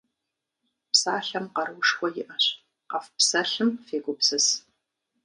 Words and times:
Псалъэм 0.91 1.45
къэруушхуэ 1.53 2.07
иӏэщ, 2.21 2.45
къэфпсэлъым 2.89 3.69
фегупсыс. 3.87 4.47